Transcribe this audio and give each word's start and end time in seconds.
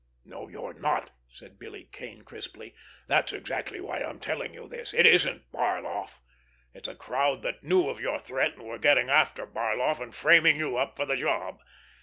"No, 0.25 0.47
you're 0.47 0.73
not!" 0.73 1.11
said 1.29 1.59
Billy 1.59 1.87
Kane 1.91 2.23
crisply. 2.23 2.73
"That's 3.05 3.33
exactly 3.33 3.79
why 3.79 3.99
I 3.99 4.09
am 4.09 4.19
telling 4.19 4.51
you 4.51 4.67
this. 4.67 4.95
It 4.95 5.05
isn't 5.05 5.51
Barloff. 5.51 6.19
It's 6.73 6.87
a 6.87 6.95
crowd 6.95 7.43
that 7.43 7.63
knew 7.63 7.87
of 7.87 7.99
your 8.01 8.17
threat, 8.17 8.57
and 8.57 8.65
they're 8.65 8.79
getting 8.79 9.11
after 9.11 9.45
Barloff, 9.45 9.99
and 9.99 10.15
framing 10.15 10.57
you 10.57 10.75
up 10.75 10.95
for 10.95 11.05
the 11.05 11.17
job. 11.17 11.59